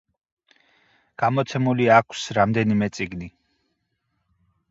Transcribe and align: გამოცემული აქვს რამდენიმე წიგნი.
გამოცემული 1.23 1.85
აქვს 1.97 2.23
რამდენიმე 2.37 2.89
წიგნი. 2.99 3.31